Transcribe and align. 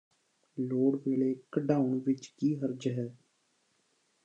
ਲੋੜ 0.57 0.95
ਵੇਲੇ 0.97 1.33
ਕੱਢਾਉਣ 1.51 1.99
ਵਿਚ 1.99 2.27
ਕੀ 2.37 2.53
ਹਰਜ 2.55 2.87
ਹੈ 2.89 3.07